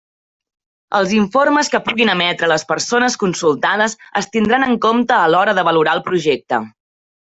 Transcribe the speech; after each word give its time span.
Els 0.99 1.11
informes 1.17 1.69
que 1.73 1.81
puguin 1.89 2.11
emetre 2.13 2.49
les 2.51 2.65
persones 2.71 3.17
consultades 3.25 3.95
es 4.23 4.29
tindran 4.37 4.67
en 4.69 4.77
compte 4.87 5.17
a 5.19 5.29
l'hora 5.35 5.55
de 5.61 5.67
valorar 5.69 5.95
el 6.01 6.07
projecte. 6.09 6.61